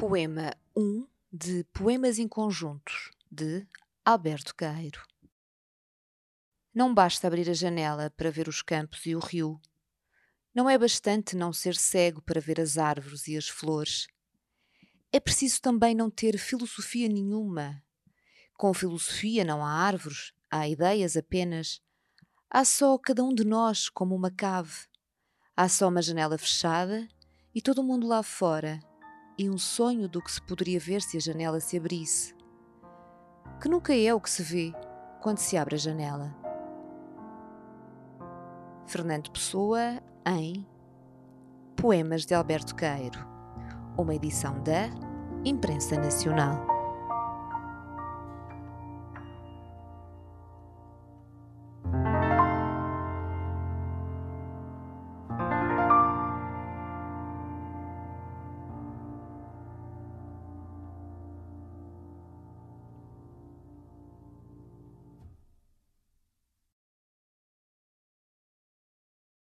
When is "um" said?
23.22-23.34, 29.48-29.58